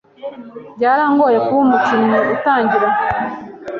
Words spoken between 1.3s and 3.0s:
kuba umukinnyi utangira.